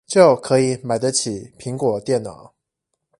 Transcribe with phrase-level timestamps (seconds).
[0.07, 2.51] 就可以買得起蘋果電腦